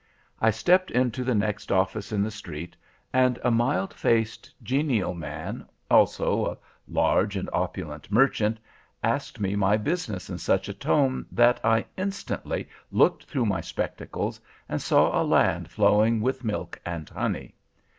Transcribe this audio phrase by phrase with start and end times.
[0.39, 2.75] "I stepped into the next office in the street,
[3.13, 8.57] and a mild faced, genial man, also a large and opulent merchant,
[9.03, 14.41] asked me my business in such a tone, that I instantly looked through my spectacles,
[14.67, 17.53] and saw a land flowing with milk and honey.